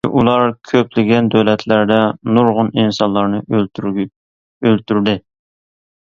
چۈنكى 0.03 0.17
ئۇلار 0.19 0.43
كۆپلىگەن 0.69 1.27
دۆلەتلەردە 1.35 1.99
نۇرغۇن 2.39 2.73
ئىنسانلارنى 2.85 3.43
ئۆلتۈردى. 3.59 5.19